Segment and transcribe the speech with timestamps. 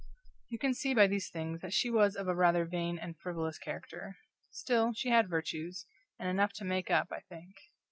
[0.49, 3.59] You can see by these things that she was of a rather vain and frivolous
[3.59, 4.17] character;
[4.49, 5.85] still, she had virtues,
[6.17, 7.53] and enough to make up, I think.